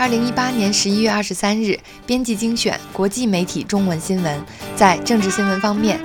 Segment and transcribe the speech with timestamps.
[0.00, 4.42] 二零一八年十一月二十三日，编辑精选国际媒体中文新闻。
[4.74, 6.00] 在政治新闻方面，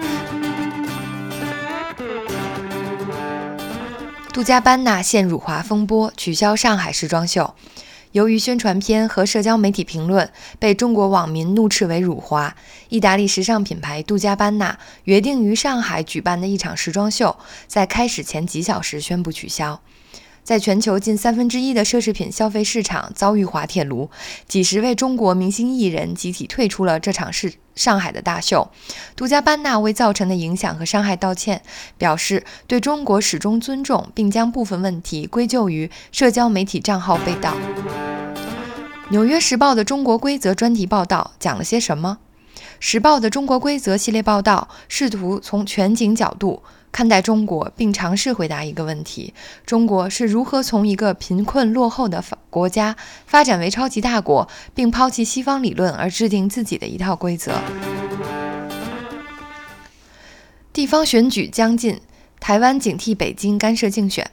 [4.33, 7.55] 杜嘉班纳陷辱华风波，取消上海时装秀。
[8.11, 12.53] 由于宣传片和社交媒体评论被中国网民怒斥为辱华，
[12.89, 19.79] 意大利时尚品牌杜嘉班纳约定于上海举办的一场时装秀，在开始前几小时宣布取消。
[20.45, 24.11] 在全球近三分之一的奢侈品消费市场遭遇滑铁卢，
[24.47, 28.69] 几十位中国明星艺人集体退出了这场是上海的大秀。
[29.15, 31.63] 杜嘉班纳为造成的影响和伤害道歉，
[31.97, 37.51] 表示对中国始终尊重，并将部分问题归咎于社交媒体账号被盗。
[39.09, 42.19] 《纽约时报》的中国规则专题报道讲了些什么？
[42.79, 46.61] 《时报》的中国规则系列报道试图从全景角度。
[46.95, 49.33] 看待中国，并尝试回答一个问题：
[49.65, 52.95] 中国是如何从一个贫困落后的发国家
[53.27, 57.59] 发展为超级大国，并抛弃西方理论而制定自己的一套规则？
[60.71, 61.99] 地方选举将近，
[62.39, 64.31] 台湾警惕北京干涉竞选。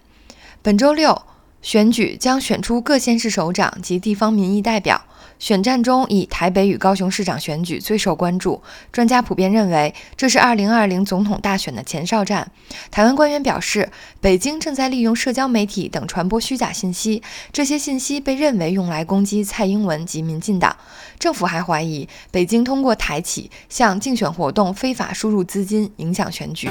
[0.62, 1.20] 本周六。
[1.62, 5.00] 选举将选出各县市首长及地方民意代表。
[5.38, 8.62] 选战中，以台北与高雄市长选举最受关注。
[8.92, 12.52] 专家普遍认为，这是2020总统大选的前哨战。
[12.92, 20.76] 台湾官员表示，北京正在利用社交媒体等传播虚假信息，这些信息被认为用来攻击蔡英文及民进党。
[21.18, 26.68] 政府还怀疑，北京通过台企向竞选活动非法输入资金，影响选举。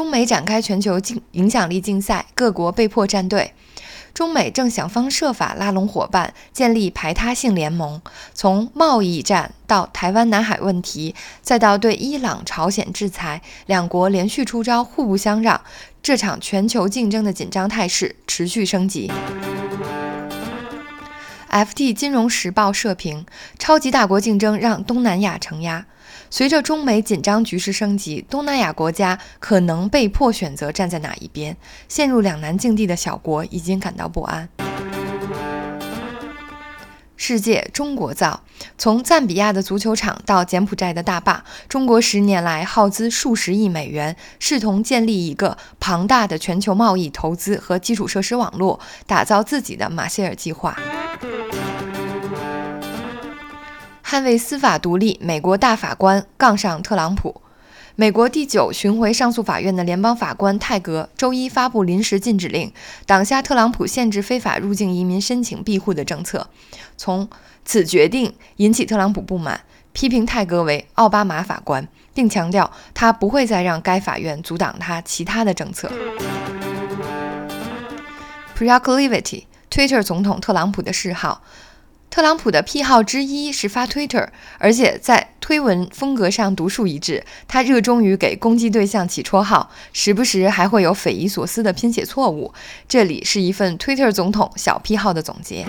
[0.00, 3.52] 中美展开全球竞影响力竞赛，各国被迫站队。
[4.14, 8.00] 中美正想方设法拉拢伙伴，建立排他性联盟。
[8.32, 15.60] 从贸易战到台湾、南海问题，再到对伊朗、朝鲜制裁，两国连续出招，互不相让。
[16.02, 19.12] 这场全球竞争的紧张态势持续升级。
[21.50, 23.26] FT 金融时报社评：
[23.58, 25.84] 超级大国竞争让东南亚承压。
[26.30, 31.56] 随着中美紧张局势升级，东南亚国家可能被迫选择站在哪一边，
[31.88, 34.48] 陷入两难境地的小国已经感到不安。
[37.16, 38.42] 世界中国造，
[38.78, 50.76] 从赞比亚的足球场到柬埔寨的大坝，中国十年来耗资数十亿美元，试图建立一个庞大的全球贸易、投资和基础设施网络，打造自己的马歇尔计划。
[54.10, 57.42] 捍卫司法独立，美国大法官杠上特朗普。
[57.94, 62.72] 美国第九巡回上诉法院的联邦法官泰格周一发布临时禁止令，
[63.06, 66.48] 挡下特朗普限制非法入境移民申请庇护的政策。
[66.96, 67.30] 从
[67.64, 69.60] 此决定引起特朗普不满，
[69.92, 75.88] 批评泰格为奥巴马法官，并强调他不会再让该法院阻挡他其他的政策。
[78.58, 81.44] Proclivity，Twitter 总统特朗普的嗜好。
[82.10, 84.28] 特朗普的癖好之一是发 Twitter，
[84.58, 87.24] 而且在推文风格上独树一帜。
[87.46, 92.52] 他热衷于给攻击对象起绰号，时不时还会有匪夷所思的拼写错误。
[92.88, 95.64] 这里是一份 Twitter 总统小癖好的总结。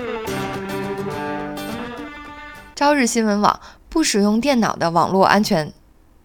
[2.75, 5.71] 朝日新闻网不使用电脑的网络安全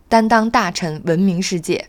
[0.09, 1.88] 担当大臣闻名世界。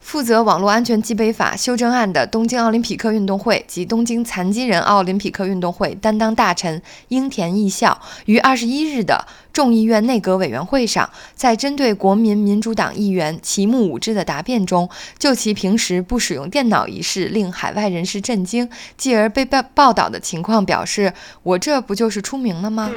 [0.00, 21.12] 负责网络安全基本法修正案的东京奥林匹克运动会及东京残疾人奥林匹克运动会担当大臣樱田义孝于二十一日的众议院内阁委员会上，在针对国民民主党议员齐木武之的答辩中，就其平时不使用电脑一事令海外人士震惊，继而被报报道的情况表示
[21.44, 22.90] ：“我这不就是出名了吗？”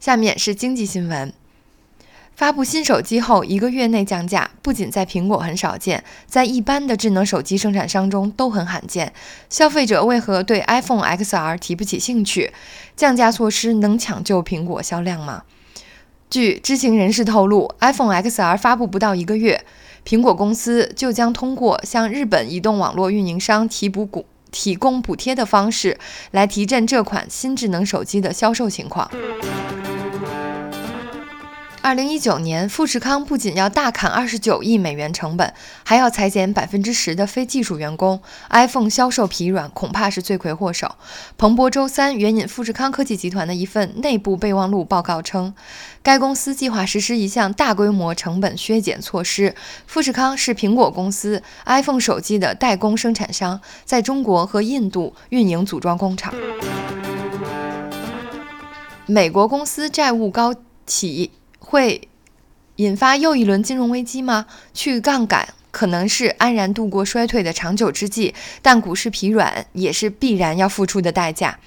[0.00, 1.32] 下面是经济新闻。
[2.34, 9.12] 发布新手机后一个月内降价，不仅在苹果很少见，在一般的智能手机生产商中都很罕见。
[9.48, 12.52] 消费者为何对 iPhone XR 提不起兴趣？
[12.96, 15.44] 降价措施能抢救苹果销量吗？
[16.30, 19.64] 据知情人士透露，iPhone XR 发布不到一个月，
[20.04, 25.98] 苹果公司就将通过向日本移动网络运营商提补股、提供补贴的方式
[26.30, 29.10] 来提振这款新智能手机的销售情况。
[31.82, 35.52] 二零一九年，富士康不仅要大砍二十九亿美元成本，
[35.82, 38.22] 还要裁减百分之十的非技术员工。
[38.50, 40.94] iPhone 销售疲软，恐怕是罪魁祸首。
[41.36, 45.52] 彭博周三援引富士康科技集团的一份内部备忘录报告称，
[46.04, 49.56] 该公司计划实施一项大规模成本削减措施。
[49.84, 56.32] 富士康是苹果公司 iPhone 手机的代工生产商，在中国和印度运营组装工厂。
[59.06, 60.54] 美国公司债务高
[60.86, 61.32] 企。
[61.72, 62.06] 会
[62.76, 64.44] 引发又一轮金融危机吗？
[64.74, 71.58] 去杠杆可能是安然度过衰退的长久之计，但股市疲软也是必然要付出的代价。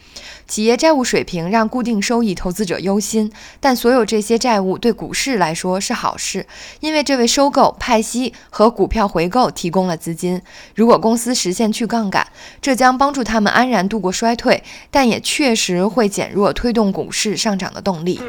[0.48, 6.46] 企业债务水平让固定收益投资者忧心，但所有这些债务对股市来说是好事，
[6.82, 10.40] 因为这为收购、派息和股票回购提供了资金。
[10.76, 12.28] 如果公司实现去杠杆，
[12.62, 18.22] 这将帮助他们安然度过衰退，但也确实会减弱推动股市上涨的动力。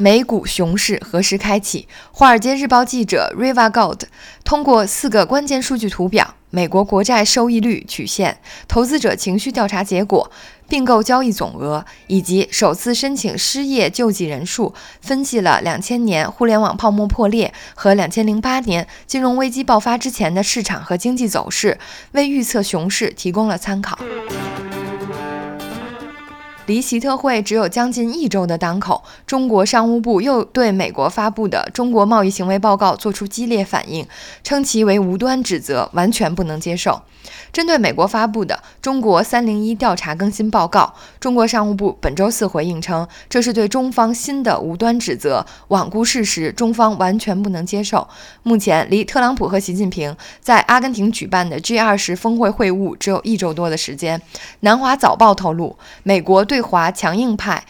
[0.00, 1.86] 美股熊市何时开启？
[2.10, 4.00] 华尔街日报记者 Riva Gold
[4.42, 10.32] 通过四个关键数据图表：美国国债收益率曲线、投资者情绪调查结果、
[10.66, 21.78] 并购交易总额以及首次申请失业救济人数，分析了2000年互联网泡沫破裂和2008年金融危机爆发之前的市场和经济走势，
[22.12, 23.98] 为预测熊市提供了参考。
[26.70, 34.06] 离习特会只有将近一周的当口，中国商务部又对美国发布的中国贸易行为报告作出激烈反应，
[34.44, 37.02] 称其为无端指责，完全不能接受。
[37.52, 48.06] 针对美国发布的中国“三零一”调查更新报告，中国商务部本周四回应称，这是对中方新的无端指责，罔顾事实，中方完全不能接受。
[48.44, 54.22] 目前，离特朗普和习近平在阿根廷举办的 G 二十峰会会晤只有一周多的时间。
[54.60, 57.64] 南华早报透露，美国对华强硬派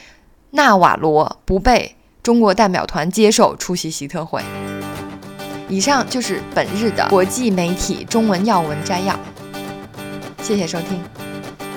[0.51, 4.43] 纳瓦罗不被中国代表团接受出席习特会。
[5.69, 9.17] 以上就是本日的国际媒体中文要闻摘要，
[10.43, 11.20] 谢谢收听。